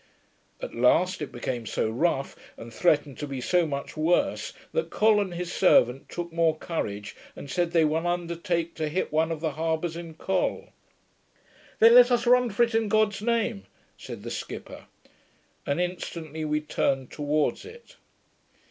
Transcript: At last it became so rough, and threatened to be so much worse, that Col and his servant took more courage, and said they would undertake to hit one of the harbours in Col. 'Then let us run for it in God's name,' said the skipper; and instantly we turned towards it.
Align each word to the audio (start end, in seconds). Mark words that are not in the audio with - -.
At 0.59 0.73
last 0.73 1.21
it 1.21 1.31
became 1.31 1.67
so 1.67 1.87
rough, 1.87 2.35
and 2.57 2.73
threatened 2.73 3.19
to 3.19 3.27
be 3.27 3.39
so 3.39 3.67
much 3.67 3.95
worse, 3.95 4.51
that 4.71 4.89
Col 4.89 5.21
and 5.21 5.35
his 5.35 5.53
servant 5.53 6.09
took 6.09 6.33
more 6.33 6.57
courage, 6.57 7.15
and 7.35 7.47
said 7.51 7.69
they 7.69 7.85
would 7.85 8.07
undertake 8.07 8.73
to 8.77 8.89
hit 8.89 9.11
one 9.11 9.31
of 9.31 9.41
the 9.41 9.51
harbours 9.51 9.95
in 9.95 10.15
Col. 10.15 10.69
'Then 11.77 11.93
let 11.93 12.09
us 12.09 12.25
run 12.25 12.49
for 12.49 12.63
it 12.63 12.73
in 12.73 12.87
God's 12.87 13.21
name,' 13.21 13.67
said 13.95 14.23
the 14.23 14.31
skipper; 14.31 14.85
and 15.67 15.79
instantly 15.79 16.45
we 16.45 16.61
turned 16.61 17.11
towards 17.11 17.63
it. 17.63 17.97